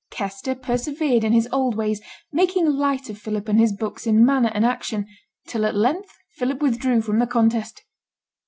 [0.09, 2.01] Kester persevered in his old ways,
[2.31, 5.05] making light of Philip and his books in manner and action,
[5.45, 7.83] till at length Philip withdrew from the contest.